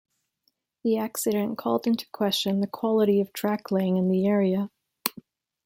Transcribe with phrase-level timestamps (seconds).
[0.83, 4.71] The accident called into question the quality of track laying in the area.